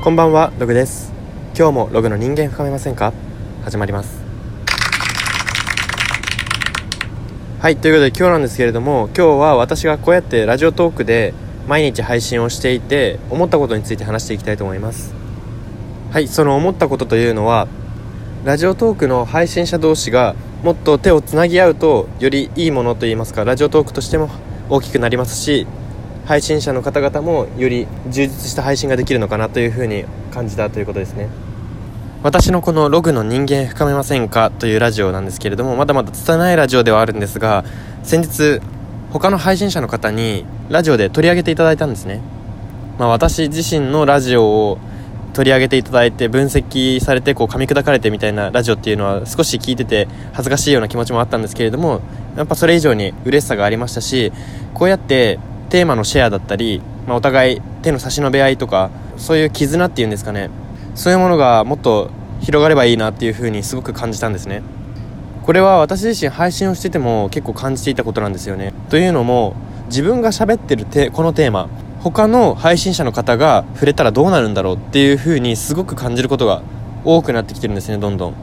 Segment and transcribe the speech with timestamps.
[0.00, 1.12] こんばんはログです。
[1.56, 3.12] 今日もログの人間深めませんか？
[3.64, 4.22] 始まります。
[7.60, 11.34] はいということで今日なんですけれども今日は私がこうやってラジオトークで
[11.66, 15.12] 毎日配信をしていて思ったことについて話していきたいと思います。
[16.12, 17.66] はいその思ったことというのは
[18.44, 24.30] ラジオトークの配信者同士がもっと手をつなぎ合うとよりいいものといいますかラジオトークとしても
[24.70, 25.66] 大きくなりますし
[26.28, 31.30] 配信者の方々もより充実した配信ができるのかなというふうに感じたということですね
[32.22, 37.64] 私のこの「ログの人間深めませんか?」というラジオなんですけれどもまだまだ拙いラジオではあるんですが
[38.02, 38.60] 先日
[39.10, 42.20] 他の配信者の方にラジオで取り上げていただいたんですね、
[42.98, 44.78] まあ、私自身のラジオを
[45.32, 52.02] 取り上げていただいて分析されてこう噛み砕かれてみたいなラジオっていうのは少し聞いてて恥ずかしいような気持ちもあったんですけれども
[52.36, 54.30] やっぱそれ以上に嬉しさがありましたし
[54.74, 60.50] こうやってテーマのシェアだったり、まあ、お互い手の差し伸べ合いとかそういう絆っていうんですかね。
[60.94, 62.10] そういうものがもっと
[62.40, 64.62] 広がればいいなっていうふうにすごく感じたんですね。
[65.42, 68.72] これは私自身配信をしてても結構感じていたことなんですよね。
[68.90, 71.68] というのも自分が喋ってるてこのテーマ
[72.00, 76.62] 他の配信者の方が触れたらどうなるんだろうっていうふうにすごく感じることが
[77.04, 78.34] 多くなってきてるんですねどんどん。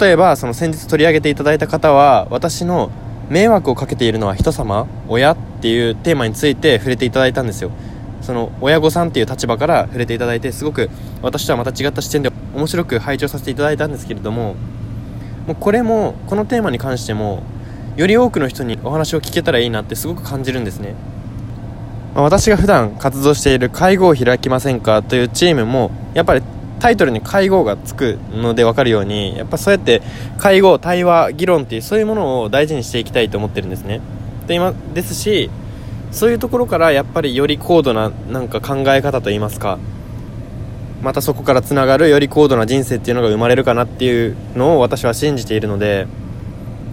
[0.00, 2.90] 例えばその先日取り上げていただいた方は私の
[3.32, 7.70] 迷惑をかけているのは人様親っていうテーマについて触れていただいたんですよ。
[8.20, 10.90] その親御さんっていう立場から触れていただいてすごく
[11.22, 14.54] 私とはまた違った視点で面白く拝聴させていただいたんですけれども
[15.46, 17.42] もうこれもこのテーマに関しても
[17.96, 20.94] より多くの人にお話を聞けたらいいなってすごく感じるんですね、
[22.14, 26.42] まあ、私が普段活動している介護を開きませんかというチームもやっぱり
[26.82, 30.02] タイトルに介護がつくので分かるようにやっぱそうやって
[30.36, 34.00] 介護対話議論っていうそういうものを大事にしていきたいと思ってるんですね。
[34.48, 35.48] で今ですし
[36.10, 39.78] そういうところからやっぱりより高度ななんか考え方といいますか
[41.02, 46.08] またそこからつながるより高度な人生っていうのが生まれるかなっていうのを私は信じているので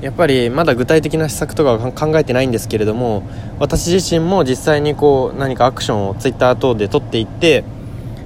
[0.00, 3.24] やっぱりまだ具体的な施策とかは考えてないんですけれども
[3.58, 7.64] 私自身も実際にこう何かアクションを Twitter 等で取っていって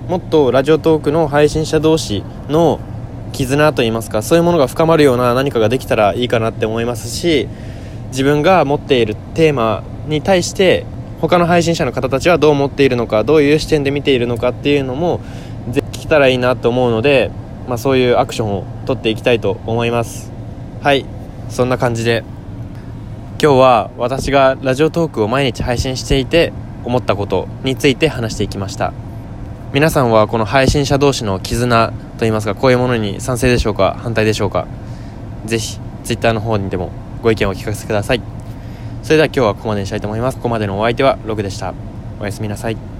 [0.09, 2.79] もっとラジオトークの配信者同士の
[3.33, 7.49] 絆といいますかそういうものが深まるような何かができたらいいかなって思いますし
[8.09, 10.87] 自分が持っているテーマに対して
[11.21, 15.21] 他の配信者の方たちはどう思っているのかどういう視点で見ているのかっていうのも
[15.71, 17.33] ぜひ聞けたらいいなと思うので、
[17.67, 20.31] まあ、そういうアクションを取っていきたいと思います。
[20.81, 21.05] はい。
[21.49, 22.23] そんな感じで。
[23.43, 26.53] 今日は私がラジオトークを毎日配信していて
[26.85, 28.93] 思ったことについて話していきました。
[29.77, 34.67] 皆さんはこの配信者同士の絆といいますかこういうものに賛成でしょうか反対でしょうか
[35.45, 38.23] ぜひ Twitter の方にでもご意見をお聞かせください。
[39.03, 40.39] それでは今日はここまでにしたいと思います。
[40.39, 41.75] ここまでのお相手はログでした。
[42.19, 42.96] おやすみなさい。